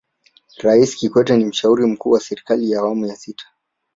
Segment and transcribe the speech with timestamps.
[0.57, 3.45] raisi kikwete ni mshauri mkuu wa serikali ya awamu ya sita